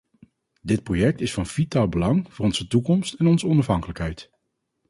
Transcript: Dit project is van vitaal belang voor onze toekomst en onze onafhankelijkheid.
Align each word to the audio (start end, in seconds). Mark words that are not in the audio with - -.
Dit 0.61 0.83
project 0.83 1.21
is 1.21 1.33
van 1.33 1.45
vitaal 1.45 1.87
belang 1.89 2.25
voor 2.33 2.45
onze 2.45 2.67
toekomst 2.67 3.13
en 3.13 3.27
onze 3.27 3.47
onafhankelijkheid. 3.47 4.29